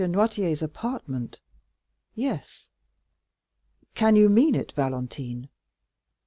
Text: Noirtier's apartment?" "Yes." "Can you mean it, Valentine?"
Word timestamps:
Noirtier's 0.03 0.63
apartment?" 0.63 1.39
"Yes." 2.15 2.69
"Can 3.93 4.15
you 4.15 4.29
mean 4.29 4.55
it, 4.55 4.71
Valentine?" 4.71 5.47